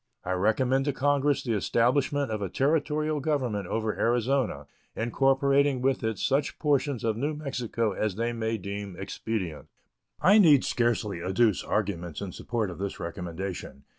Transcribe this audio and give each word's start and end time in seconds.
I 0.25 0.31
recommend 0.31 0.85
to 0.85 0.93
Congress 0.93 1.43
the 1.43 1.53
establishment 1.53 2.31
of 2.31 2.41
a 2.41 2.49
Territorial 2.49 3.19
government 3.19 3.67
over 3.67 3.93
Arizona, 3.99 4.65
incorporating 4.95 5.79
with 5.79 6.03
it 6.03 6.17
such 6.17 6.57
portions 6.57 7.03
of 7.03 7.15
New 7.17 7.35
Mexico 7.35 7.91
as 7.91 8.15
they 8.15 8.33
may 8.33 8.57
deem 8.57 8.95
expedient. 8.97 9.67
I 10.19 10.39
need 10.39 10.63
scarcely 10.65 11.19
adduce 11.21 11.63
arguments 11.63 12.19
in 12.19 12.31
support 12.31 12.71
of 12.71 12.79
this 12.79 12.99
recommendation. 12.99 13.83